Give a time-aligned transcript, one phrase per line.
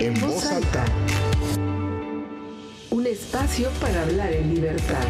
[0.00, 0.84] en voz alta.
[2.90, 5.04] Un espacio para hablar en libertad.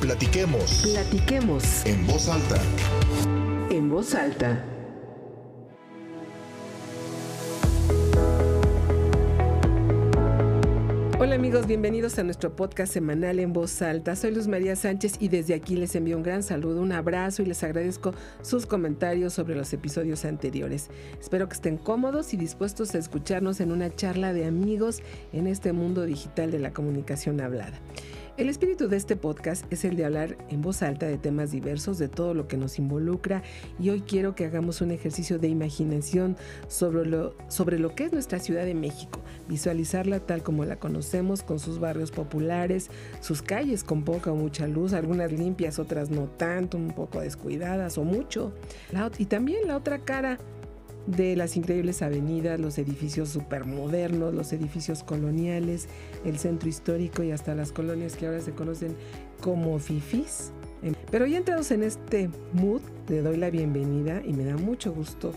[0.00, 2.60] Platiquemos Platiquemos en voz alta.
[3.70, 4.62] en voz alta.
[11.26, 14.14] Hola amigos, bienvenidos a nuestro podcast semanal en voz alta.
[14.14, 17.46] Soy Luz María Sánchez y desde aquí les envío un gran saludo, un abrazo y
[17.46, 20.88] les agradezco sus comentarios sobre los episodios anteriores.
[21.20, 25.72] Espero que estén cómodos y dispuestos a escucharnos en una charla de amigos en este
[25.72, 27.80] mundo digital de la comunicación hablada.
[28.36, 31.96] El espíritu de este podcast es el de hablar en voz alta de temas diversos,
[31.96, 33.42] de todo lo que nos involucra
[33.78, 36.36] y hoy quiero que hagamos un ejercicio de imaginación
[36.68, 41.42] sobre lo, sobre lo que es nuestra Ciudad de México, visualizarla tal como la conocemos,
[41.42, 42.90] con sus barrios populares,
[43.20, 47.96] sus calles con poca o mucha luz, algunas limpias, otras no tanto, un poco descuidadas
[47.96, 48.52] o mucho,
[49.16, 50.36] y también la otra cara
[51.06, 55.88] de las increíbles avenidas, los edificios supermodernos, los edificios coloniales,
[56.24, 58.96] el centro histórico y hasta las colonias que ahora se conocen
[59.40, 60.52] como fifis.
[61.10, 65.32] Pero ya entrados en este mood, le doy la bienvenida y me da mucho gusto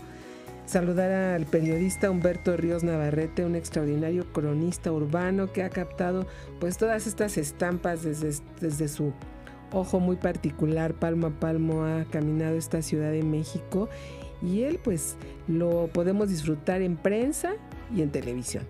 [0.66, 6.26] saludar al periodista Humberto Ríos Navarrete, un extraordinario cronista urbano que ha captado
[6.60, 9.12] pues todas estas estampas desde, desde su
[9.72, 13.88] ojo muy particular, palmo a palmo ha caminado esta Ciudad de México
[14.42, 15.16] y él pues
[15.48, 17.54] lo podemos disfrutar en prensa
[17.94, 18.64] y en televisión.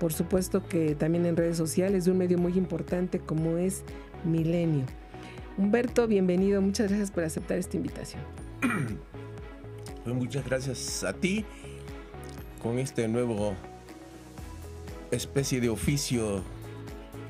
[0.00, 3.82] Por supuesto que también en redes sociales de un medio muy importante como es
[4.24, 4.84] Milenio.
[5.56, 8.22] Humberto, bienvenido, muchas gracias por aceptar esta invitación.
[10.04, 11.44] Pues muchas gracias a ti
[12.62, 13.56] con este nuevo
[15.10, 16.42] especie de oficio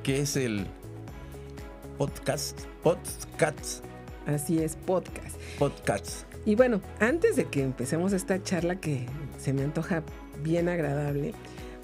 [0.03, 0.67] que es el
[1.97, 3.83] podcast, podcast,
[4.27, 5.37] Así es, podcast.
[5.59, 6.23] podcast.
[6.45, 9.07] Y bueno, antes de que empecemos esta charla que
[9.39, 10.03] se me antoja
[10.43, 11.33] bien agradable,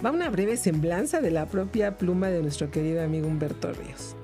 [0.04, 4.16] va una breve semblanza de la propia pluma de nuestro querido amigo Humberto Ríos.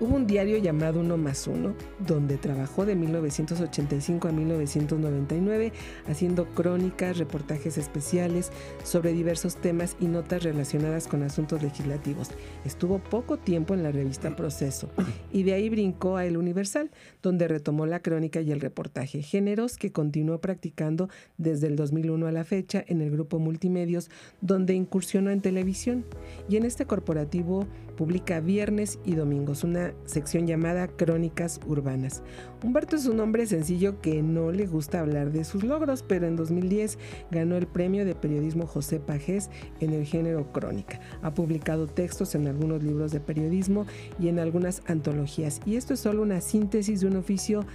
[0.00, 1.74] Hubo un diario llamado Uno más Uno,
[2.06, 5.72] donde trabajó de 1985 a 1999
[6.06, 8.52] haciendo crónicas, reportajes especiales
[8.84, 12.30] sobre diversos temas y notas relacionadas con asuntos legislativos.
[12.64, 14.88] Estuvo poco tiempo en la revista Proceso
[15.32, 19.76] y de ahí brincó a El Universal, donde retomó la crónica y el reportaje, géneros
[19.76, 21.08] que continuó practicando
[21.38, 24.10] desde el 2001 a la fecha en el grupo Multimedios,
[24.42, 26.04] donde incursionó en televisión.
[26.48, 27.66] Y en este corporativo
[27.98, 32.22] publica viernes y domingos una sección llamada Crónicas Urbanas.
[32.62, 36.36] Humberto es un hombre sencillo que no le gusta hablar de sus logros, pero en
[36.36, 36.96] 2010
[37.32, 39.50] ganó el premio de periodismo José Pajés
[39.80, 41.00] en el género crónica.
[41.22, 43.84] Ha publicado textos en algunos libros de periodismo
[44.20, 45.60] y en algunas antologías.
[45.66, 47.66] Y esto es solo una síntesis de un oficio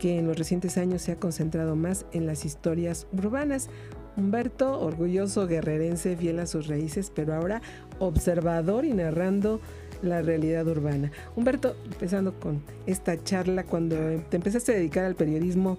[0.00, 3.70] que en los recientes años se ha concentrado más en las historias urbanas.
[4.16, 7.62] Humberto, orgulloso guerrerense, fiel a sus raíces, pero ahora
[7.98, 9.60] observador y narrando
[10.02, 11.10] la realidad urbana.
[11.36, 13.96] Humberto, empezando con esta charla, cuando
[14.28, 15.78] te empezaste a dedicar al periodismo,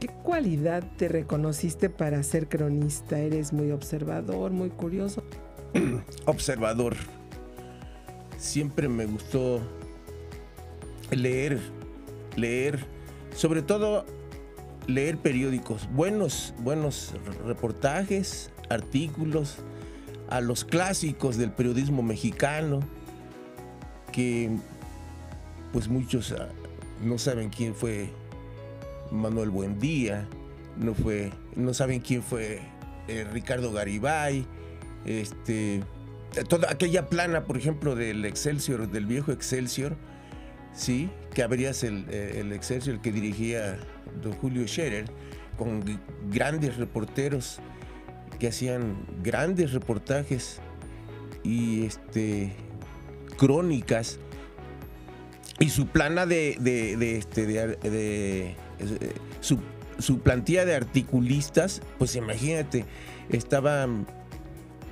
[0.00, 3.18] ¿qué cualidad te reconociste para ser cronista?
[3.18, 5.22] ¿Eres muy observador, muy curioso?
[6.26, 6.96] observador.
[8.36, 9.60] Siempre me gustó
[11.10, 11.58] leer,
[12.36, 12.78] leer,
[13.34, 14.04] sobre todo
[14.86, 19.58] leer periódicos, buenos, buenos reportajes, artículos,
[20.28, 22.80] a los clásicos del periodismo mexicano,
[24.12, 24.50] que
[25.72, 26.48] pues muchos ah,
[27.02, 28.10] no saben quién fue
[29.10, 30.28] Manuel Buendía,
[30.76, 32.60] no fue, no saben quién fue
[33.08, 34.46] eh, Ricardo Garibay,
[35.04, 35.82] este,
[36.48, 39.96] toda aquella plana, por ejemplo, del Excelsior, del viejo Excelsior,
[40.74, 43.78] sí, que abrías el, eh, el Excelsior que dirigía
[44.22, 45.06] don Julio Scherer,
[45.56, 45.82] con
[46.30, 47.60] grandes reporteros
[48.38, 50.60] que hacían grandes reportajes
[51.42, 52.52] y este
[53.36, 54.18] crónicas.
[55.60, 58.54] Y su plana de, de, este de- eh,
[59.40, 59.58] su,
[59.98, 62.84] su plantilla de articulistas pues imagínate
[63.28, 63.88] estaba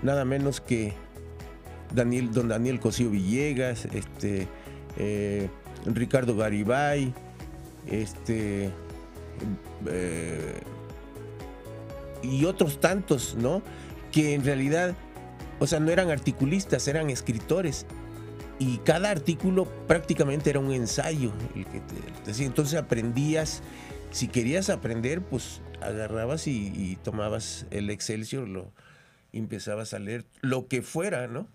[0.03, 0.93] nada menos que
[1.95, 4.49] Daniel don Daniel Cosío Villegas este
[4.97, 5.49] eh,
[5.87, 7.15] Ricardo Garibay
[7.89, 8.71] este
[9.89, 10.61] eh,
[12.33, 13.63] y otros tantos, ¿no?
[14.13, 14.95] Que en realidad,
[15.59, 17.87] o sea, no eran articulistas, eran escritores.
[18.59, 21.33] Y cada artículo prácticamente era un ensayo.
[21.55, 23.63] el que te- entonces aprendías,
[24.11, 28.73] si querías aprender, pues agarrabas y, y tomabas el Excelsior, lo
[29.33, 31.47] y empezabas a leer lo que fuera, ¿no?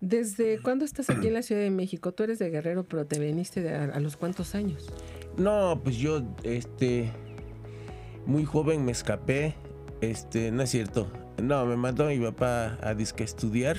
[0.00, 2.12] ¿Desde cuándo estás aquí en la Ciudad de México?
[2.12, 4.90] Tú eres de Guerrero, pero te viniste de a, a los cuántos años?
[5.36, 7.10] No, pues yo, este,
[8.26, 9.54] muy joven me escapé
[10.00, 11.06] Este, no es cierto.
[11.40, 13.76] No, me mandó mi papá a disque estudiar,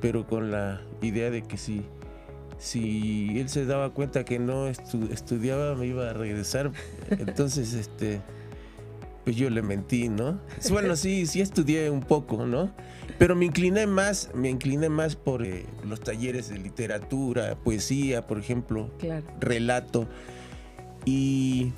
[0.00, 1.82] pero con la idea de que si,
[2.58, 6.70] si él se daba cuenta que no estudiaba, me iba a regresar.
[7.10, 8.20] Entonces, este,
[9.24, 10.38] pues yo le mentí, ¿no?
[10.70, 12.70] Bueno, sí, sí estudié un poco, ¿no?
[13.18, 18.38] Pero me incliné más, me incliné más por eh, los talleres de literatura, poesía, por
[18.38, 18.90] ejemplo,
[19.40, 20.06] relato.
[21.04, 21.72] Y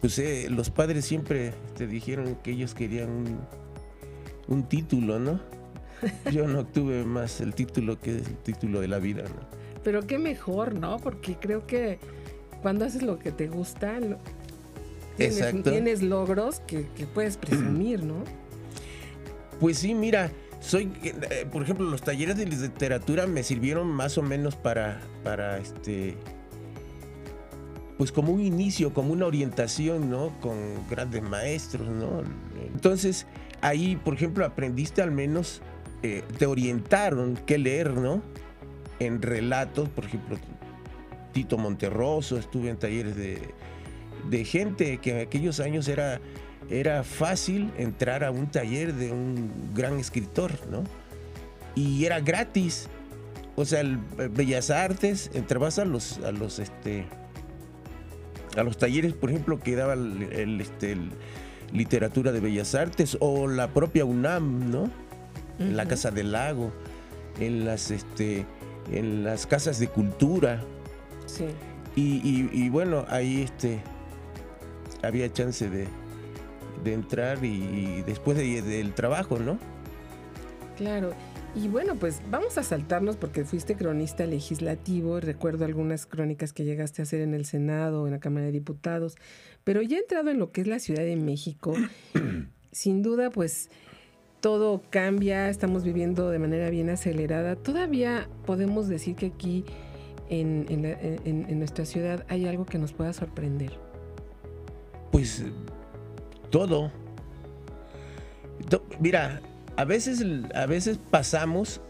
[0.00, 3.38] pues eh, los padres siempre te dijeron que ellos querían
[4.48, 5.40] un, título, ¿no?
[6.32, 9.60] Yo no tuve más el título que el título de la vida, ¿no?
[9.84, 10.98] Pero qué mejor, ¿no?
[10.98, 11.98] Porque creo que
[12.62, 13.98] cuando haces lo que te gusta,
[15.16, 18.24] tienes, tienes logros que, que puedes presumir, ¿no?
[19.58, 20.30] Pues sí, mira,
[20.60, 25.58] soy, eh, por ejemplo, los talleres de literatura me sirvieron más o menos para, para
[25.58, 26.16] este,
[28.00, 30.32] pues como un inicio, como una orientación, ¿no?
[30.40, 30.56] Con
[30.88, 32.22] grandes maestros, ¿no?
[32.72, 33.26] Entonces,
[33.60, 35.60] ahí, por ejemplo, aprendiste al menos,
[36.02, 38.22] eh, te orientaron qué leer, ¿no?
[39.00, 40.38] En relatos, por ejemplo,
[41.32, 43.38] Tito Monterroso, estuve en talleres de,
[44.30, 46.22] de gente que en aquellos años era
[46.70, 50.84] era fácil entrar a un taller de un gran escritor, ¿no?
[51.74, 52.88] Y era gratis.
[53.56, 57.04] O sea, el Bellas Artes, entrabas a los, a los, este,
[58.56, 60.96] a los talleres, por ejemplo, que daba el, este,
[61.72, 64.90] literatura de Bellas Artes o la propia UNAM, ¿no?
[65.58, 66.72] En la Casa del Lago,
[67.38, 68.46] en las, este,
[68.90, 70.62] en las casas de cultura.
[71.26, 71.46] Sí.
[71.96, 73.82] Y, y bueno, ahí este,
[75.02, 75.86] había chance de,
[76.84, 79.58] de entrar y, después del trabajo, ¿no?
[80.76, 81.12] Claro.
[81.54, 87.02] Y bueno, pues vamos a saltarnos porque fuiste cronista legislativo, recuerdo algunas crónicas que llegaste
[87.02, 89.16] a hacer en el Senado, en la Cámara de Diputados,
[89.64, 91.74] pero ya entrado en lo que es la Ciudad de México,
[92.72, 93.68] sin duda pues
[94.40, 97.56] todo cambia, estamos viviendo de manera bien acelerada.
[97.56, 99.64] Todavía podemos decir que aquí
[100.28, 103.72] en, en nuestra ciudad hay algo que nos pueda sorprender.
[105.10, 105.44] Pues
[106.50, 106.92] todo.
[109.00, 109.40] Mira,
[109.80, 110.22] a veces,
[110.54, 111.80] a veces pasamos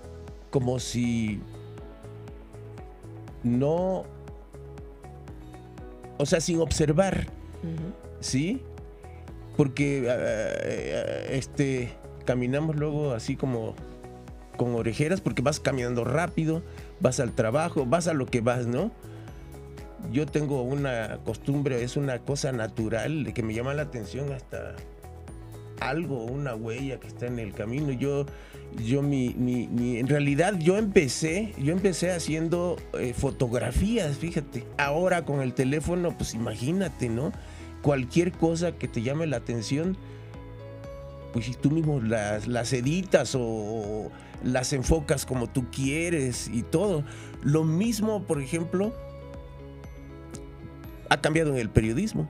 [0.51, 1.41] como si
[3.43, 4.05] no,
[6.17, 7.27] o sea, sin observar,
[8.21, 8.63] ¿sí?
[9.57, 11.93] Porque eh, eh, este,
[12.25, 13.75] caminamos luego así como
[14.57, 16.63] con orejeras porque vas caminando rápido,
[17.01, 18.93] vas al trabajo, vas a lo que vas, ¿no?
[20.13, 24.77] yo tengo una costumbre, es una cosa natural de que me llama la atención hasta
[25.81, 27.93] algo, una huella que está en el camino.
[27.93, 28.27] Yo,
[28.85, 34.65] yo mi, mi, en realidad yo empecé, yo empecé haciendo eh, fotografías, fíjate.
[34.79, 37.33] Ahora con el teléfono, pues imagínate, ¿no?
[37.83, 39.97] Cualquier cosa que te llame la atención,
[41.33, 44.11] pues si tú mismo las, las editas o
[44.45, 47.05] las enfocas como tú quieres y todo.
[47.43, 48.95] Lo mismo, por ejemplo,
[51.09, 52.29] ha cambiado en el periodismo.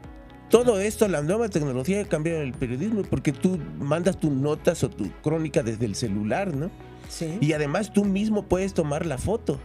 [0.51, 4.91] Todo esto, la nueva tecnología ha cambiado el periodismo porque tú mandas tus notas o
[4.91, 6.73] tu crónica desde el celular, ¿no?
[7.09, 7.39] Sí.
[7.41, 9.61] Y además tú mismo puedes tomar la foto.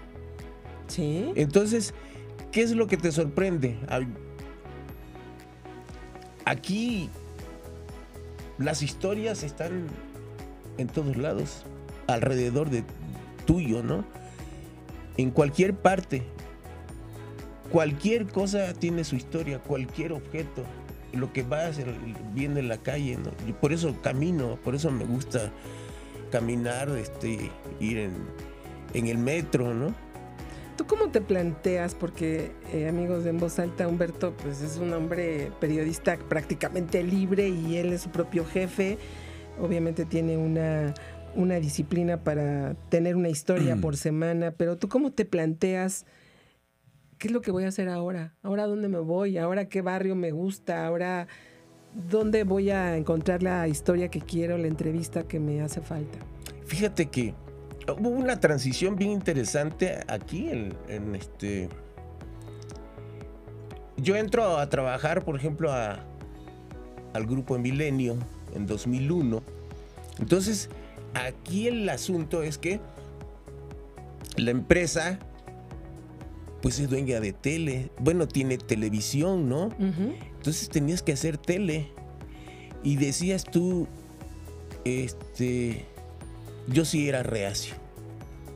[0.88, 1.32] Sí.
[1.36, 1.96] Entonces,
[2.52, 3.78] ¿qué es lo que te sorprende?
[6.46, 7.10] Aquí
[8.60, 9.88] las historias están
[10.78, 11.64] en todos lados,
[12.06, 12.84] alrededor de
[13.48, 14.06] tuyo, ¿no?
[15.18, 16.24] En cualquier parte
[17.76, 20.64] cualquier cosa tiene su historia, cualquier objeto,
[21.16, 21.80] lo que vas
[22.34, 23.32] viendo en la calle, ¿no?
[23.54, 25.52] por eso camino, por eso me gusta
[26.32, 27.98] caminar, este, ir
[28.94, 29.94] en, el metro, ¿no?
[30.78, 31.96] ¿Tú cómo te planteas?
[31.96, 37.48] Porque eh, amigos de En Voz Alta, Humberto pues es un hombre periodista prácticamente libre
[37.50, 38.98] y él es su propio jefe.
[39.60, 40.94] Obviamente tiene una,
[41.36, 46.06] una disciplina para tener una historia por semana, pero ¿tú cómo te planteas
[47.18, 48.34] ¿qué es lo que voy a hacer ahora?
[48.42, 49.38] ¿Ahora dónde me voy?
[49.38, 50.86] ¿Ahora qué barrio me gusta?
[50.86, 51.28] ¿Ahora
[51.94, 56.20] dónde voy a encontrar la historia que quiero, la entrevista que me hace falta?
[56.66, 57.34] Fíjate que
[57.98, 61.70] hubo una transición bien interesante aquí en, este...
[63.98, 68.18] Yo entro a trabajar, por ejemplo, al grupo Milenio
[68.54, 69.42] en 2001.
[70.20, 70.70] Entonces,
[71.14, 72.82] aquí el asunto es que
[74.36, 75.20] la empresa
[76.66, 77.92] pues es dueña de tele.
[78.00, 79.70] Bueno, tiene televisión, ¿no?
[79.78, 81.90] Entonces tenías que hacer tele.
[82.84, 83.88] Y decías tú,
[84.84, 85.86] este,
[86.68, 87.76] yo sí era reacio.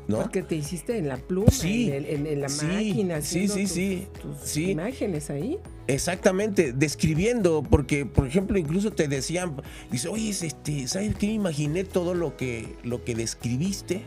[0.08, 0.22] ¿no?
[0.24, 3.54] Porque te hiciste en la pluma, Sí, en, el- en la sí, máquina, sí, haciendo
[3.54, 4.72] sí, tus- sí, tus sí.
[4.72, 5.60] imágenes ahí.
[5.86, 9.62] Exactamente, describiendo, porque por ejemplo incluso te decían,
[9.92, 11.28] dice, oye, este, ¿sabes qué?
[11.28, 14.02] Imaginé todo lo que, lo que describiste,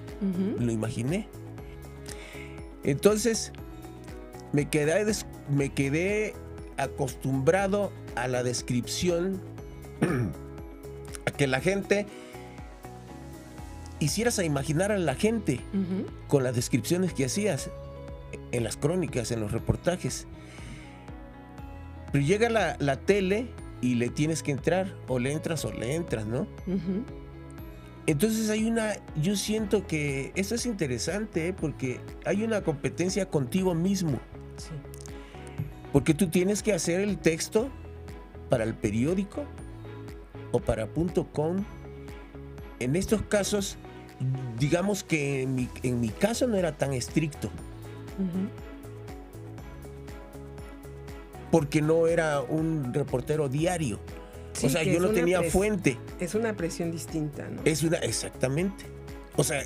[0.58, 1.28] lo imaginé.
[2.82, 3.52] Entonces,
[4.52, 5.12] me quedé,
[5.48, 6.34] me quedé
[6.76, 9.40] acostumbrado a la descripción,
[11.26, 12.06] a que la gente,
[14.00, 15.60] hicieras a imaginar a la gente
[16.28, 17.70] con las descripciones que hacías
[18.50, 20.26] en las crónicas, en los reportajes.
[22.10, 23.48] Pero llega la, la tele
[23.80, 26.46] y le tienes que entrar, o le entras o le entras, ¿no?
[28.06, 31.52] Entonces hay una, yo siento que eso es interesante, ¿eh?
[31.52, 34.20] porque hay una competencia contigo mismo,
[34.56, 34.70] Sí.
[35.92, 37.70] porque tú tienes que hacer el texto
[38.48, 39.44] para el periódico
[40.52, 40.86] o para
[41.32, 41.64] .com.
[42.80, 43.76] En estos casos,
[44.58, 47.50] digamos que en mi, en mi caso no era tan estricto.
[51.50, 53.98] Porque no era un reportero diario.
[54.54, 55.98] Sí, o sea, yo no tenía fuente.
[56.20, 57.62] Es una presión distinta, ¿no?
[57.64, 58.84] Es una, exactamente.
[59.36, 59.62] O sea,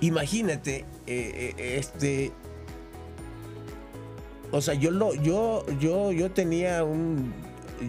[0.00, 2.32] imagínate, eh, eh, este.
[4.52, 7.32] O sea, yo lo, yo, yo, yo tenía un,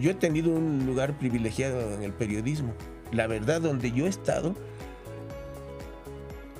[0.00, 2.72] yo he tenido un lugar privilegiado en el periodismo.
[3.12, 4.54] La verdad, donde yo he estado,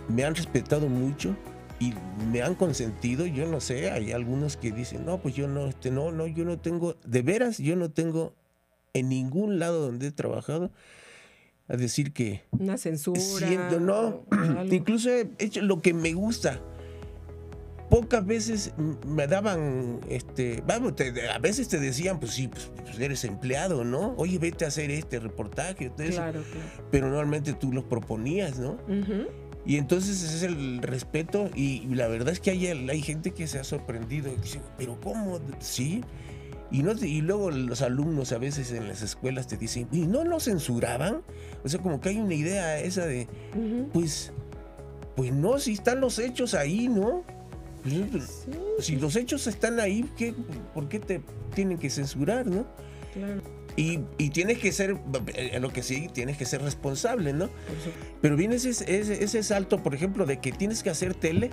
[0.08, 1.34] me han respetado mucho
[1.80, 1.94] y
[2.30, 3.26] me han consentido.
[3.26, 6.44] Yo no sé, hay algunos que dicen, no, pues yo no, este, no, no, yo
[6.44, 8.34] no tengo, de veras, yo no tengo
[8.92, 10.70] en ningún lado donde he trabajado
[11.66, 13.20] a decir que Una censura.
[13.20, 14.22] siento, no,
[14.70, 16.60] incluso he hecho lo que me gusta.
[17.94, 18.72] Pocas veces
[19.06, 23.84] me daban, este, vamos, te- a veces te decían, pues sí, pues, pues eres empleado,
[23.84, 24.14] ¿no?
[24.16, 25.92] Oye, vete a hacer este reportaje.
[25.94, 26.42] Claro, claro.
[26.90, 28.78] pero normalmente tú los proponías, ¿no?
[29.64, 33.46] Y entonces ese es el respeto y, la verdad es que hay, hay gente que
[33.46, 35.38] se ha sorprendido, y dice, pero ¿cómo?
[35.60, 36.02] Sí.
[36.72, 40.08] Y, no, te- y luego los alumnos a veces en las escuelas te dicen, ¿y
[40.08, 41.22] no lo censuraban?
[41.64, 43.28] O sea, como que hay una idea esa de,
[43.92, 44.32] pues,
[45.14, 47.22] pues no, si están los hechos ahí, ¿no?
[47.84, 48.08] Sí,
[48.80, 50.34] Si los hechos están ahí, ¿qué,
[50.72, 51.20] ¿por qué te
[51.54, 52.66] tienen que censurar, no?
[53.12, 53.42] claro.
[53.76, 54.96] Y, y tienes que ser,
[55.34, 57.48] eh, lo que sí, tienes que ser responsable, ¿no?
[57.48, 58.16] por supuesto.
[58.20, 61.50] Pero viene ese, ese, ese salto, por ejemplo, de que tienes que hacer tele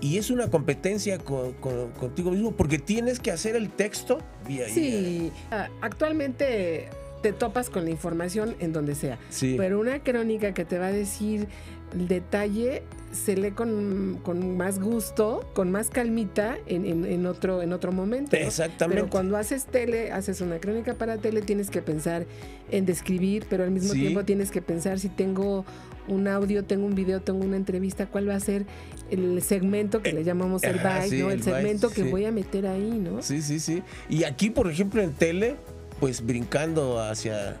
[0.00, 4.18] y es una competencia con- con- contigo mismo porque tienes que hacer el texto.
[4.46, 6.88] Ahí- Sí, ah, actualmente
[7.22, 9.18] te topas con la información en donde sea.
[9.30, 9.54] sí.
[9.56, 11.46] Pero una crónica que te va a decir
[11.94, 17.60] el detalle se lee con, con más gusto, con más calmita en, en- en otro,
[17.60, 18.34] en otro momento.
[18.34, 18.42] ¿no?
[18.46, 19.02] Exactamente.
[19.02, 22.24] Pero cuando haces tele, haces una crónica para tele, tienes que pensar
[22.70, 24.00] en describir, pero al mismo Sí.
[24.00, 25.66] tiempo tienes que pensar si tengo
[26.08, 28.64] un audio, tengo un video, tengo una entrevista, cuál va a ser
[29.10, 31.26] el segmento que le llamamos el byte, sí, ¿no?
[31.30, 32.10] el El segmento byte, que sí.
[32.10, 33.20] voy a meter ahí, ¿no?
[33.22, 33.82] Sí, sí, sí.
[34.08, 35.56] Y aquí, por ejemplo, en tele,
[36.02, 37.58] pues brincando hacia,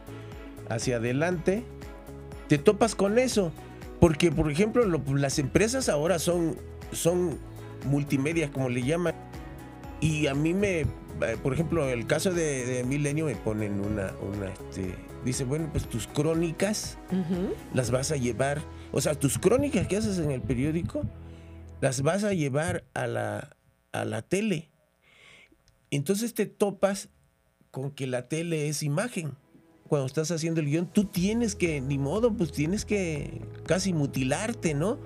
[0.68, 1.62] hacia adelante,
[2.48, 3.52] te topas con eso.
[4.00, 6.56] Porque, por ejemplo, lo- las empresas ahora son,
[6.90, 7.38] son
[7.86, 9.14] multimedia, como le llaman.
[10.00, 10.86] Y a mí me, eh,
[11.40, 15.88] por ejemplo, el caso de, de Milenio me ponen una, una, este, dice, bueno, pues
[15.88, 16.98] tus crónicas
[17.72, 21.04] las vas a llevar, o sea, tus crónicas que haces en el periódico,
[21.80, 23.56] las vas a llevar a la,
[23.92, 24.68] a la tele.
[25.92, 27.08] Entonces te topas
[27.72, 29.32] con que la tele es imagen.
[29.88, 34.74] Cuando estás haciendo el guion, tú tienes que, ni modo, pues tienes que casi mutilarte,
[34.74, 34.98] ¿no?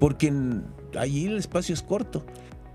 [0.00, 0.32] Porque
[0.98, 2.24] allí el espacio es corto.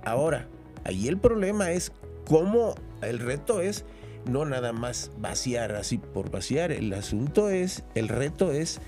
[0.06, 0.48] Ahora,
[0.84, 1.92] ahí el problema es
[2.26, 3.86] cómo, el reto es
[4.30, 8.80] no nada más vaciar así por vaciar, el asunto es, el reto es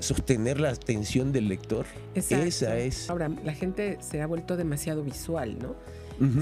[0.00, 1.86] sostener la atención del lector.
[2.14, 2.46] Exacto.
[2.46, 3.08] Esa es.
[3.10, 5.76] Ahora, la gente se ha vuelto demasiado visual, ¿no?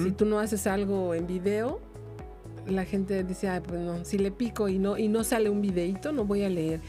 [0.05, 1.81] Si tú no haces algo en video,
[2.67, 5.61] la gente dice, ah, pues no, si le pico y no, y no sale un
[5.61, 6.81] videíto, no voy a leer.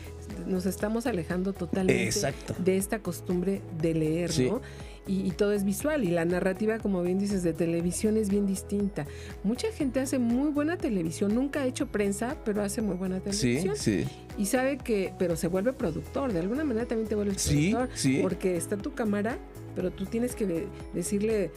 [0.48, 2.56] Nos estamos alejando totalmente Exacto.
[2.58, 4.50] de esta costumbre de leer, Sí.
[4.50, 4.62] ¿no?
[5.08, 6.04] Y, y todo es visual.
[6.04, 9.06] Y la narrativa, como bien dices, de televisión es bien distinta.
[9.44, 11.36] Mucha gente hace muy buena televisión.
[11.36, 13.76] Nunca ha hecho prensa, pero hace muy buena televisión.
[13.76, 14.06] sí.
[14.38, 16.34] Y sabe que, pero se vuelve productor.
[16.34, 17.98] De alguna manera también te vuelves Sí, productor.
[17.98, 18.20] sí.
[18.24, 19.38] Porque está tu cámara,
[19.76, 21.52] pero tú tienes que de- decirle,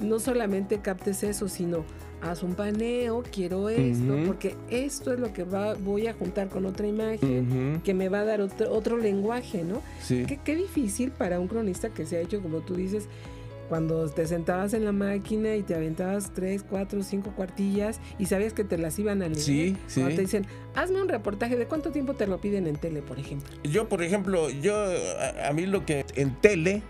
[0.00, 1.84] no solamente captes eso, sino
[2.22, 6.66] haz un paneo, quiero esto, porque esto es lo que va, voy a juntar con
[6.66, 9.82] otra imagen que me va a dar otro, otro lenguaje, ¿no?
[10.02, 10.24] Sí.
[10.26, 13.08] Qué, qué difícil para un cronista que se ha hecho, como tú dices,
[13.68, 18.52] cuando te sentabas en la máquina y te aventabas tres, cuatro, cinco cuartillas y sabías
[18.52, 19.40] que te las iban a leer.
[19.40, 20.00] Sí, sí.
[20.00, 23.20] Cuando te dicen, hazme un reportaje, ¿de cuánto tiempo te lo piden en tele, por
[23.20, 23.48] ejemplo?
[23.62, 26.82] Yo, por ejemplo, yo, a, a mí lo que en tele,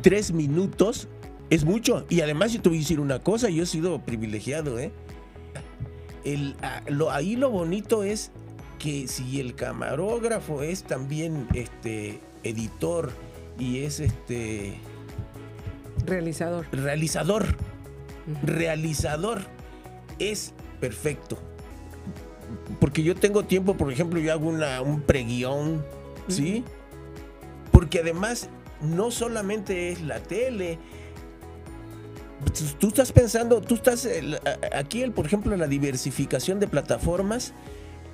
[0.00, 1.06] tres minutos
[1.50, 2.04] es mucho.
[2.08, 4.92] Y además yo te voy a decir una cosa, yo he sido privilegiado, ¿eh?
[6.24, 8.30] El, a- lo, ahí lo bonito es
[8.78, 13.10] que si el camarógrafo es también este editor
[13.58, 14.74] y es este
[16.06, 16.66] Realizador.
[16.72, 17.46] realizador,
[18.42, 19.40] realizador
[20.18, 21.38] es perfecto.
[22.80, 25.84] Porque yo tengo tiempo, por ejemplo, yo hago una, un preguión,
[26.28, 26.64] ¿sí?
[27.72, 28.48] Porque además
[28.80, 30.78] no solamente es la tele.
[32.44, 34.08] Tú- Tú estás pensando, tú estás
[34.72, 37.52] aquí, el, por ejemplo, la diversificación de plataformas,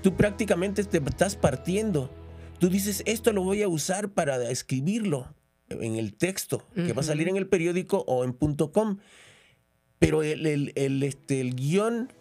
[0.03, 2.11] tú prácticamente te estás partiendo.
[2.59, 5.35] Tú dices, esto lo voy a usar para escribirlo
[5.69, 8.99] en el texto que va a salir en el periódico o en punto .com.
[9.99, 12.13] Pero el, el, el, este, el guion,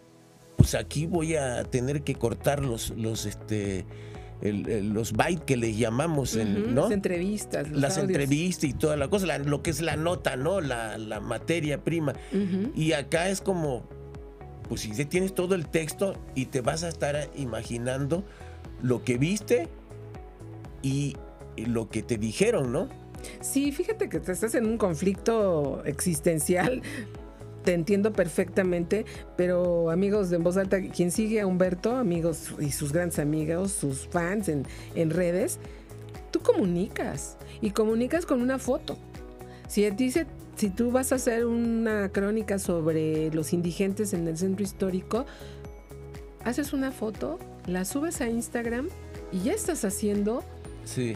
[0.56, 3.84] pues aquí voy a tener que cortar los, los, este,
[4.44, 6.74] el- el- los bytes que le llamamos, en-.
[6.74, 7.68] Las entrevistas.
[7.70, 8.10] los Las audios.
[8.20, 10.60] entrevistas y toda la cosa, la- lo que es la nota, ¿no?
[10.60, 12.14] La, la materia prima.
[12.76, 13.88] Y acá es como,
[14.68, 18.24] pues si tienes todo el texto y te vas a estar imaginando
[18.82, 19.68] lo que viste
[20.82, 21.16] y
[21.56, 22.88] lo que te dijeron, ¿no?
[23.40, 26.82] Sí, fíjate que te estás en un conflicto existencial.
[27.64, 29.06] Te entiendo perfectamente,
[29.36, 33.72] pero amigos de En Voz Alta, quien sigue a Humberto, amigos y sus grandes amigos,
[33.72, 35.58] sus fans en, en redes,
[36.30, 38.98] tú comunicas y comunicas con una foto.
[39.66, 44.62] Si dice, si tú vas a hacer una crónica sobre los indigentes en el centro
[44.62, 45.24] histórico,
[46.44, 48.88] haces una foto, la subes a Instagram
[49.32, 50.44] y ya estás haciendo
[50.84, 51.14] Sí.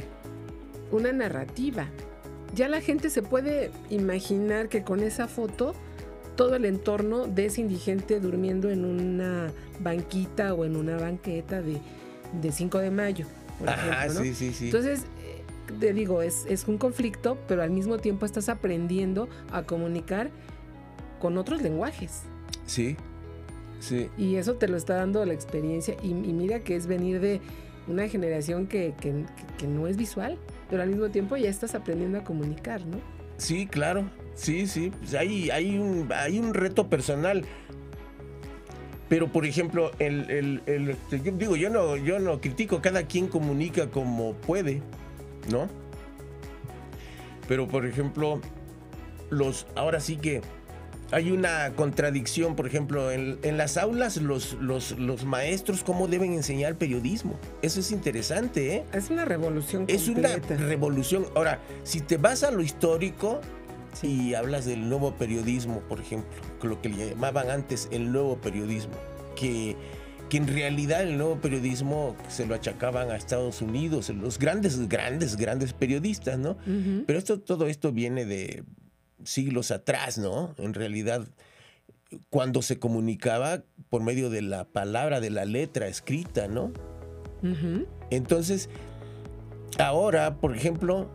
[0.90, 1.88] una narrativa.
[2.54, 5.74] Ya la gente se puede imaginar que con esa foto
[6.38, 11.78] todo el entorno de ese indigente durmiendo en una banquita o en una banqueta de,
[12.40, 13.26] de 5 de mayo,
[13.58, 14.20] por Ajá, ejemplo.
[14.20, 14.24] ¿no?
[14.24, 14.66] sí, sí, sí.
[14.66, 15.42] Entonces, eh,
[15.80, 20.30] te digo, es, es un conflicto, pero al mismo tiempo estás aprendiendo a comunicar
[21.18, 22.22] con otros lenguajes.
[22.66, 22.96] sí,
[23.80, 24.08] sí.
[24.16, 25.96] Y eso te lo está dando la experiencia.
[26.04, 27.40] Y, y mira que es venir de
[27.88, 29.24] una generación que, que-
[29.58, 30.38] que no es visual,
[30.70, 32.98] pero al mismo tiempo ya estás aprendiendo a comunicar, ¿no?
[33.38, 34.08] Sí, claro.
[34.38, 34.92] Sí, sí.
[35.00, 37.44] Pues hay, hay, un, hay un reto personal.
[39.08, 43.02] Pero, por ejemplo, el, el- el- este, yo digo, yo no, yo no critico, cada
[43.04, 44.80] quien comunica como puede,
[45.50, 45.68] ¿no?
[47.48, 48.40] Pero, por ejemplo,
[49.30, 50.42] los, ahora sí que
[51.10, 56.34] hay una contradicción, por ejemplo, en, en las aulas los, los, los maestros cómo deben
[56.34, 57.38] enseñar periodismo.
[57.62, 58.84] Eso es interesante, ¿eh?
[58.92, 61.24] Es una revolución Es una revolución.
[61.34, 63.40] Ahora, si te vas a lo histórico
[63.92, 64.28] Sí.
[64.28, 66.30] y hablas del nuevo periodismo, por ejemplo,
[66.62, 68.94] lo que le llamaban antes el nuevo periodismo,
[69.36, 69.76] que,
[70.28, 75.36] que en realidad el nuevo periodismo se lo achacaban a Estados Unidos, los grandes, grandes,
[75.36, 76.56] grandes periodistas, ¿no?
[77.06, 78.64] Pero esto, todo esto viene de
[79.24, 80.54] siglos atrás, ¿no?
[80.58, 81.26] En realidad,
[82.30, 86.72] cuando se comunicaba por medio de la palabra, de la letra escrita, ¿no?
[88.10, 88.68] Entonces,
[89.78, 91.10] ahora, por ejemplo,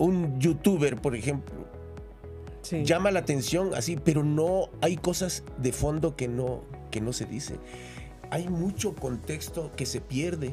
[0.00, 1.54] un youtuber, por ejemplo,
[2.62, 2.84] Sí.
[2.84, 7.24] llama la atención así, pero no hay cosas de fondo que no, que no se
[7.24, 7.56] dice.
[8.30, 10.52] Hay mucho contexto que se pierde.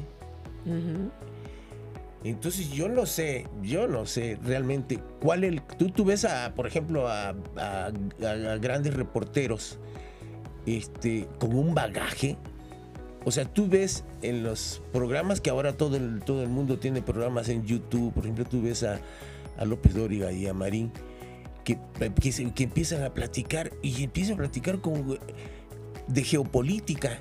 [2.24, 5.62] Entonces yo no sé, yo no sé realmente cuál el...
[5.62, 9.78] Tú, tú ves a, por ejemplo, a, a- a- a grandes reporteros
[10.66, 12.36] este, con un bagaje.
[13.24, 17.02] O sea, tú ves en los programas que ahora todo el, todo el mundo tiene
[17.02, 19.00] programas en YouTube, por ejemplo, tú ves a,
[19.58, 20.92] a López Dóriga y a Marín,
[21.64, 21.78] que,
[22.54, 25.18] que, empiezan a platicar y empiezan a platicar con,
[26.08, 27.18] de geopolítica.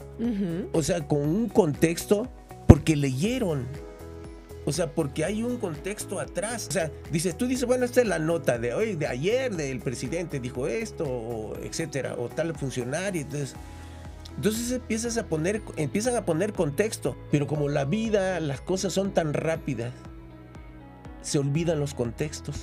[0.71, 2.27] O sea, con un contexto
[2.67, 3.67] porque leyeron.
[4.65, 6.67] O sea, porque hay un contexto atrás.
[6.67, 9.79] O sea, dices, tú dices, bueno, esta es la nota de hoy, de ayer, del
[9.79, 13.21] presidente dijo esto, o etcétera, o tal funcionario.
[13.21, 13.55] Entonces,
[14.35, 17.15] entonces empiezas a poner, empiezan a poner contexto.
[17.31, 19.93] Pero como la vida, las cosas son tan rápidas,
[21.27, 22.55] se olvidan los contextos.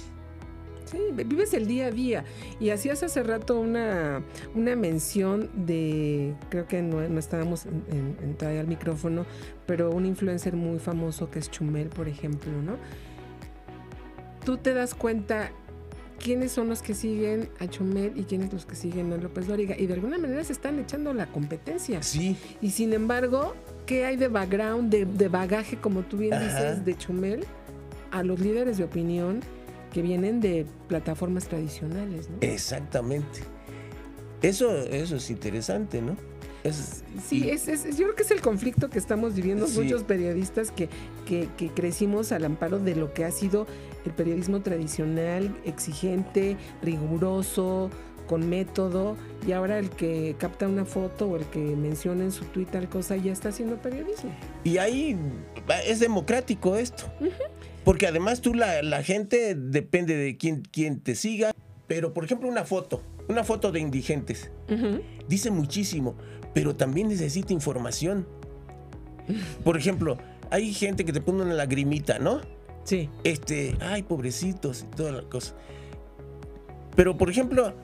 [0.87, 2.25] Sí, vives el día a día.
[2.61, 4.23] Y hacías hace rato una,
[4.55, 9.27] una mención de, creo que no, no estábamos en, en- al micrófono,
[9.67, 12.77] pero un influencer muy famoso que es Chumel, por ejemplo, ¿no?
[14.45, 15.51] Tú te das cuenta
[16.23, 19.75] quiénes son los que siguen a Chumel y quiénes los que siguen a López Dóriga.
[19.79, 22.03] Y de alguna manera se están echando la competencia.
[22.03, 23.55] Sí, Y sin embargo,
[23.87, 26.45] ¿qué hay de background, de, de bagaje, como tú bien Ajá.
[26.45, 27.47] dices, de Chumel
[28.15, 29.41] a los líderes de opinión
[29.93, 32.31] que vienen de plataformas tradicionales.
[32.31, 32.37] ¿no?
[32.41, 33.41] Exactamente.
[34.41, 36.17] Eso, eso es interesante, ¿no?
[37.29, 40.89] sí, es, yo creo que es el conflicto que estamos viviendo muchos periodistas que,
[41.27, 43.67] que, que, crecimos al amparo de lo que ha sido
[44.07, 47.91] el periodismo tradicional, exigente, riguroso,
[48.27, 52.45] con método, y ahora el que capta una foto o el que menciona en su
[52.47, 54.35] tweet tal cosa ya está haciendo periodismo.
[54.65, 55.17] Y ahí
[55.87, 57.05] es democrático esto.
[57.85, 61.53] Porque además tú, la, la, gente, depende de quién, quién te siga.
[61.87, 64.51] Pero, por ejemplo, una foto, una foto de indigentes,
[65.29, 66.17] dice muchísimo,
[66.55, 68.27] pero también necesita información.
[69.65, 70.19] Por ejemplo,
[70.51, 72.41] hay gente que te pone una lagrimita, ¿no?
[72.85, 73.09] Sí.
[73.23, 75.55] Este, ay, pobrecitos y toda la cosa.
[76.95, 77.75] Pero, por ejemplo,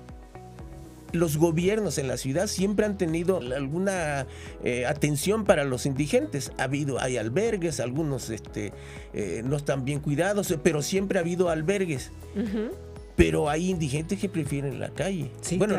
[1.13, 4.27] los gobiernos en la ciudad siempre han tenido alguna
[4.65, 6.53] eh, atención para los indigentes.
[6.59, 8.73] Ha habido, hay albergues, algunos este,
[9.13, 12.11] eh, no están bien cuidados, pero siempre ha habido albergues.
[13.17, 15.31] Pero hay indigentes que prefieren la calle.
[15.59, 15.77] bueno,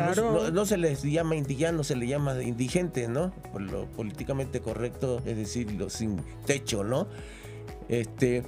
[0.52, 3.32] no, se les llama indigentes, se les llama indigentes, ¿no?
[3.52, 7.08] Por lo políticamente correcto, es decir, los sin techo, ¿no?
[7.88, 8.44] Este,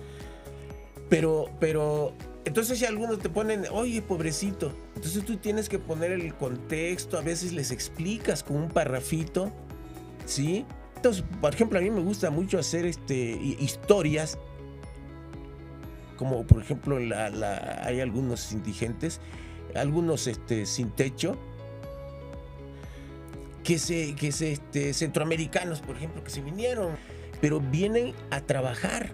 [1.08, 2.12] pero, pero
[2.44, 7.22] entonces si algunos te ponen, oye, pobrecito, entonces tú tienes que poner el contexto, a
[7.22, 9.50] veces les explicas con un parrafito,
[10.26, 10.66] ¿sí?
[10.96, 14.38] Entonces, por ejemplo, a mí me gusta mucho hacer este, historias,
[16.16, 19.20] como por ejemplo la, hay algunos indigentes,
[19.74, 21.38] algunos este, sin techo,
[23.62, 26.96] que se, que se, este, centroamericanos, por ejemplo, que se vinieron,
[27.40, 29.12] pero vienen a trabajar,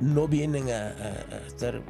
[0.00, 0.94] no vienen a
[1.46, 1.82] estar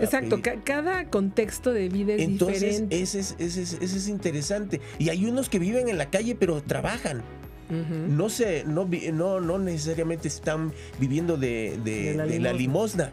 [0.00, 3.02] Exacto, cada contexto de vida es Entonces, diferente.
[3.02, 4.80] Ese es, ese, es, ese es interesante.
[4.98, 7.22] Y hay unos que viven en la calle pero trabajan.
[7.68, 13.12] no, se, no, no, no, necesariamente están viviendo de, de, la, limosna.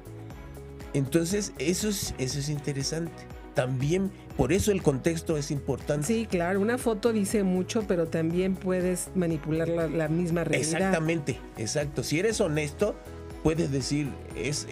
[0.94, 3.14] Entonces, eso es, eso es interesante.
[3.54, 6.08] También, por eso el contexto es importante.
[6.08, 10.74] Sí, claro, una foto dice mucho, pero también puedes manipular la, la misma realidad.
[10.74, 12.04] Exactamente, exacto.
[12.04, 12.96] Si eres honesto,
[13.44, 14.68] puedes decir, es,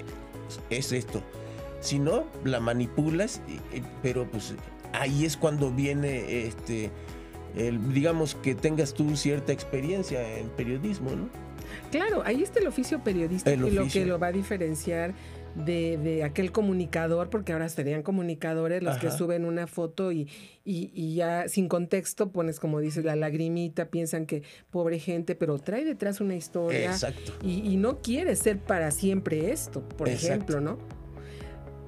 [0.69, 1.21] es esto
[1.79, 3.41] si no, la manipulas,
[4.01, 4.55] pero pues
[4.93, 6.91] ahí es cuando viene, este,
[7.55, 11.29] el, digamos, que tengas tú cierta experiencia en periodismo, ¿no?
[11.91, 15.13] Claro, ahí está el oficio periodístico y lo que lo va a diferenciar
[15.55, 20.27] de, aquel comunicador, porque ahora serían comunicadores los que suben una foto y,
[20.63, 25.83] y, ya sin contexto pones, como dices, la lagrimita, piensan que pobre gente, pero trae
[25.83, 26.91] detrás una historia.
[26.91, 27.33] Exacto.
[27.43, 30.77] Y, no quiere ser para siempre esto, por ejemplo, ¿no?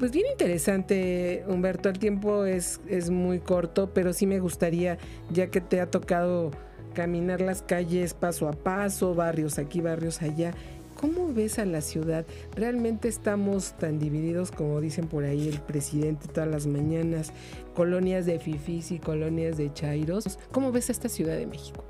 [0.02, 1.88] Pues bien interesante, Humberto.
[1.88, 4.98] El tiempo es, es muy corto, pero sí me gustaría,
[5.30, 6.50] ya que te ha tocado
[6.96, 10.56] caminar las calles paso a paso, barrios aquí, barrios allá.
[11.00, 12.26] ¿Cómo ves a la ciudad?
[12.56, 17.32] ¿Realmente estamos tan divididos como dicen por ahí el presidente todas las mañanas?
[17.76, 20.40] Colonias de fifís y colonias de chairos.
[20.52, 21.86] ¿Cómo ves a esta Ciudad de México?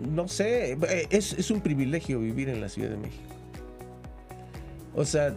[0.00, 3.22] No sé, eh, es, es un privilegio vivir en la Ciudad de México.
[4.96, 5.36] O sea,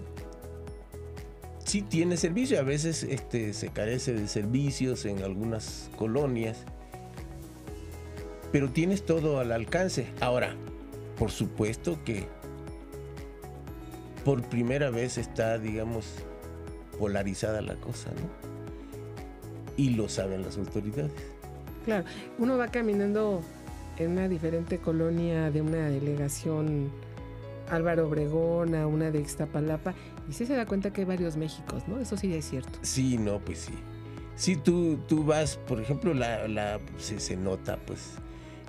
[1.65, 6.59] sí tiene servicio, a veces este, se carece de servicios en algunas colonias,
[8.51, 10.07] pero tienes todo al alcance.
[10.21, 10.55] Ahora,
[11.17, 12.27] por supuesto que
[14.23, 16.05] por primera vez está, digamos,
[16.97, 18.45] polarizada la cosa, ¿no?
[19.75, 21.11] Y lo saben las autoridades.
[21.83, 22.05] Claro,
[22.39, 23.41] uno va caminando
[23.97, 26.91] en una diferente colonia de una delegación
[27.69, 29.93] Álvaro Obregón, a una de Ixtapalapa,
[30.29, 31.99] y sí se da cuenta que hay varios Méxicos, ¿no?
[31.99, 32.79] Eso sí es cierto.
[32.81, 33.73] Sí, no, pues sí.
[34.35, 38.15] Si tú, tú vas, por ejemplo, la, la se, nota, pues,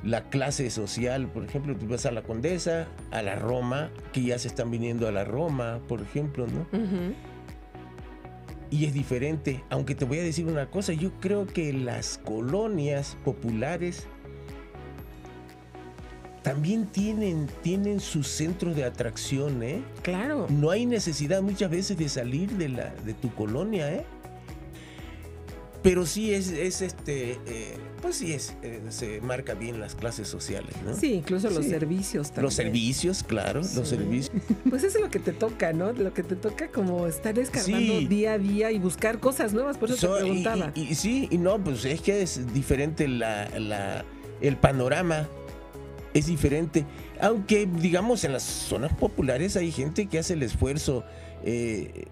[0.04, 4.38] la clase social, por ejemplo, tú vas a la Condesa, a la Roma, que ya
[4.38, 6.66] se están viniendo a la Roma, por ejemplo, ¿no?
[8.70, 13.16] Y es diferente, aunque te voy a decir una cosa, yo creo que las colonias
[13.24, 14.08] populares
[16.46, 19.82] también tienen, tienen su centro de atracción, ¿eh?
[20.02, 20.46] Claro.
[20.48, 24.04] No hay necesidad muchas veces de salir de, la, de tu colonia, ¿eh?
[25.82, 30.28] Pero sí es, es este, eh, pues sí es, eh, se marca bien las clases
[30.28, 30.94] sociales, ¿no?
[30.94, 32.44] Sí, incluso los servicios también.
[32.44, 34.30] Los servicios, claro, los servicios.
[34.70, 35.92] Pues eso es lo que te toca, ¿no?
[35.94, 39.90] Lo que te toca como estar escarbando día a día y buscar cosas nuevas, por
[39.90, 40.70] eso te preguntaba.
[40.76, 44.04] Y, sí, y no, pues es que es diferente la, la,
[44.40, 45.28] el panorama
[46.18, 46.84] es diferente.
[47.20, 51.04] Aunque, digamos, en las zonas populares hay gente que hace el esfuerzo.
[51.44, 52.06] Eh,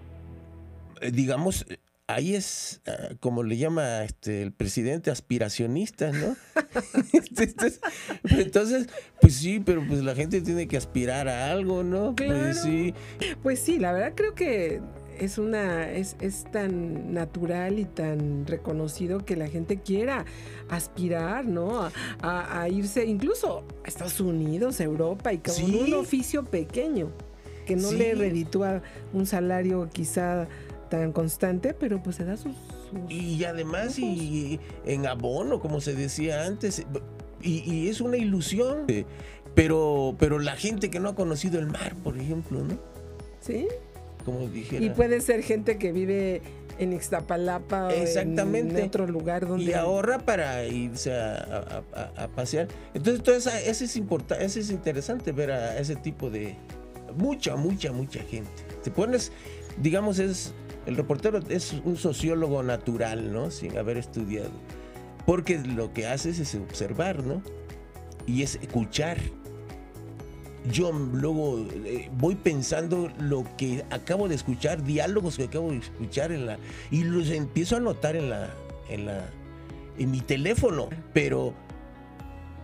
[1.11, 1.65] digamos,
[2.07, 6.35] ahí es, ah, como le llama este, el presidente, aspiracionista, ¿no?
[8.29, 8.87] Entonces,
[9.21, 12.15] pues sí, pero pues la gente tiene que aspirar a algo, ¿no?
[12.15, 12.93] Pues sí.
[13.41, 14.81] Pues sí, la verdad creo que
[15.19, 20.25] es una es, es, tan natural y tan reconocido que la gente quiera
[20.69, 21.89] aspirar, ¿no?
[22.21, 27.11] A, irse incluso a Estados Unidos, Europa y con un oficio pequeño
[27.65, 28.81] que no le reditúa
[29.13, 30.47] un salario quizá
[30.89, 32.55] tan constante, pero pues se da sus,
[33.09, 36.85] y además y, en abono, como se decía antes,
[37.41, 38.85] y, y es una ilusión.
[39.55, 42.77] Pero, pero la gente que no ha conocido el mar, por ejemplo, ¿no?
[43.39, 43.67] Sí.
[44.25, 44.83] Como dijera.
[44.83, 46.41] Y puede ser gente que vive
[46.77, 48.75] en Ixtapalapa Exactamente.
[48.75, 49.65] o en otro lugar donde...
[49.65, 51.83] Y ahorra para irse a,
[52.35, 52.67] pasear.
[52.93, 56.55] Entonces, todo eso, es importante, eso es interesante ver a ese tipo de...
[57.15, 58.51] Mucha, mucha, mucha gente.
[58.83, 59.31] Te pones,
[59.77, 60.53] digamos, es...
[60.85, 63.49] El reportero es un sociólogo natural, ¿no?
[63.49, 64.51] Sin haber estudiado.
[65.25, 67.41] Porque lo que haces es observar, ¿no?
[68.27, 69.17] Y es escuchar
[70.71, 76.31] yo luego eh, voy pensando lo que acabo de escuchar, diálogos que acabo de escuchar
[76.31, 76.57] en la
[76.91, 78.49] y los empiezo a notar en la
[78.89, 79.29] en la
[79.97, 81.53] en mi teléfono, pero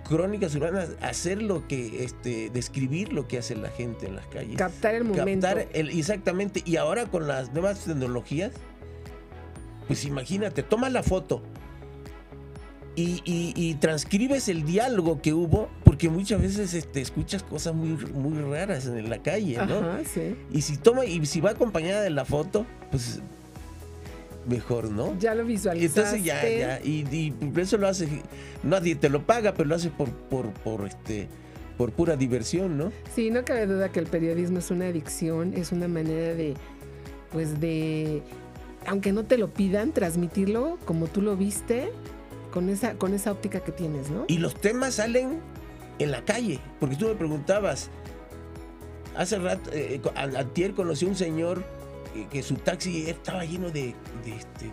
[0.08, 4.58] crónicas urbanas, hacer lo que, este, describir lo que hace la gente en las calles.
[4.58, 5.48] Captar el momento.
[5.48, 6.62] Captar el, exactamente.
[6.66, 8.52] Y ahora con las nuevas tecnologías,
[9.88, 11.42] pues imagínate, toma la foto,
[12.96, 15.70] y, transcribes el diálogo que hubo,
[16.02, 19.84] porque muchas veces este, escuchas cosas muy, muy raras en la calle, ¿no?
[20.52, 23.20] Y si toma, y si va acompañada de la foto, pues
[24.48, 25.16] mejor, ¿no?
[25.20, 26.00] Ya lo visualizaste.
[26.00, 28.08] Entonces ya, ya, y, eso lo hace,
[28.64, 31.28] nadie te lo paga, pero lo hace por, por, por este
[31.78, 32.92] por pura diversión, ¿no?
[33.14, 36.56] Sí, no cabe duda que el periodismo es una adicción, es una manera de,
[37.32, 38.24] pues de,
[38.88, 41.92] aunque no te lo pidan, transmitirlo como tú lo viste
[42.52, 44.26] con esa, con esa óptica que tienes, ¿no?
[44.28, 45.40] Y los temas salen
[46.00, 47.90] en la calle, porque tú me preguntabas,
[49.16, 51.64] hace rato, eh, antier conocí a un señor
[52.30, 54.72] que su taxi estaba lleno de, de, este,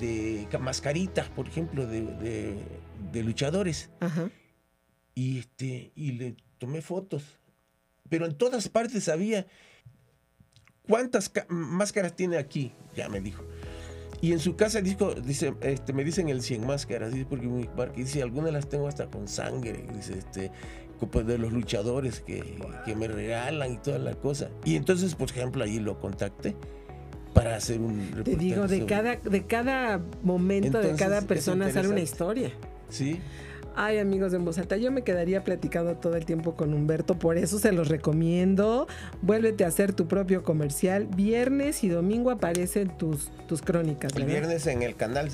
[0.00, 2.58] de, mascaritas, por ejemplo, de,
[3.14, 3.90] luchadores.
[4.00, 4.30] Ajá.
[5.14, 7.22] Y, este, y le tomé fotos.
[8.08, 9.46] Pero en todas partes había...
[10.86, 12.72] ¿Cuántas máscaras tiene aquí?
[12.94, 13.42] Ya me dijo.
[14.20, 17.64] Y en su casa dijo, dice, este, me dicen el 100 máscaras, dice, porque mi
[17.64, 20.50] parque dice, algunas las tengo hasta con sangre, dice, este,
[21.10, 24.48] pues, de los luchadores que, que, me regalan y toda la cosa.
[24.64, 26.56] Y entonces, por ejemplo, ahí lo contacté
[27.34, 32.00] para hacer un Te digo, de cada, de cada momento, de cada persona sale una
[32.00, 32.52] historia.
[32.88, 33.20] Sí.
[33.78, 37.18] Ay, amigos de En Voz Alta, yo me quedaría platicando todo el tiempo con Humberto,
[37.18, 38.86] por eso se los recomiendo.
[39.20, 41.06] Vuélvete a hacer tu propio comercial.
[41.14, 44.16] Viernes y domingo aparecen tus, tus crónicas.
[44.16, 45.28] El viernes en el canal,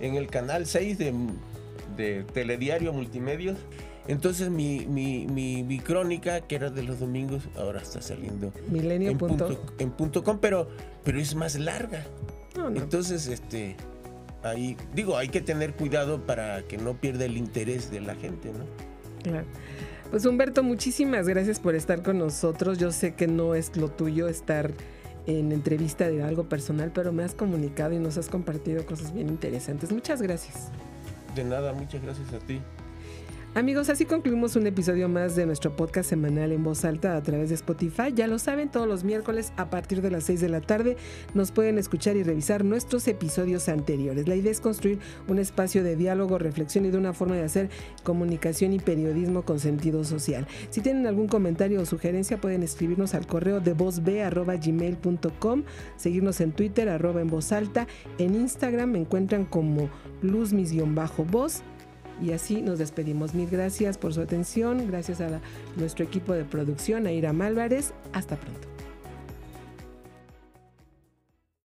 [0.00, 1.12] en el canal 6 de,
[1.98, 3.58] de Telediario Multimedios.
[4.08, 9.18] Entonces mi, mi, mi, crónica, que era de los domingos, ahora está saliendo Milenio en
[9.18, 10.66] punto, en punto com, pero,
[11.04, 12.04] pero es más larga.
[12.74, 13.76] Entonces, este
[14.42, 18.52] ahí, digo, hay que tener cuidado para que no pierda el interés de la gente,
[18.52, 18.64] ¿no?
[19.22, 19.46] Claro.
[20.10, 22.78] Pues Humberto, muchísimas gracias por estar con nosotros.
[22.78, 24.70] Yo sé que no es lo tuyo estar
[25.26, 29.28] en entrevista de algo personal, pero me has comunicado y nos has compartido cosas bien
[29.28, 29.92] interesantes.
[29.92, 30.70] Muchas gracias.
[31.34, 32.60] De nada, muchas gracias a ti.
[33.54, 37.50] Amigos, así concluimos un episodio más de nuestro podcast semanal en voz alta a través
[37.50, 38.04] de Spotify.
[38.14, 40.96] Ya lo saben, todos los miércoles a partir de las 6 de la tarde
[41.34, 44.26] nos pueden escuchar y revisar nuestros episodios anteriores.
[44.26, 47.68] La idea es construir un espacio de diálogo, reflexión y de una forma de hacer
[48.04, 50.46] comunicación y periodismo con sentido social.
[50.70, 55.64] Si tienen algún comentario o sugerencia pueden escribirnos al correo de vozb.gmail.com,
[55.96, 57.86] seguirnos en Twitter arroba en voz alta,
[58.16, 59.90] en Instagram me encuentran como
[60.22, 61.62] luzmis-voz
[62.22, 63.34] y así nos despedimos.
[63.34, 64.86] Mil gracias por su atención.
[64.86, 65.40] Gracias a
[65.76, 67.92] nuestro equipo de producción, a Ira Álvarez.
[68.12, 68.71] Hasta pronto.